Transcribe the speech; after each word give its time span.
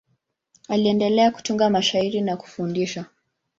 Aliendelea 0.67 1.31
kutunga 1.31 1.69
mashairi 1.69 2.21
na 2.21 2.37
kufundisha. 2.37 3.05